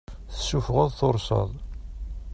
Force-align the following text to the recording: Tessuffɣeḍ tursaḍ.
Tessuffɣeḍ 0.33 0.89
tursaḍ. 0.99 1.49